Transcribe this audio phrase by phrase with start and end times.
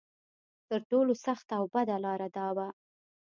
[0.69, 2.67] تر ټولو سخته او بده لا دا وه.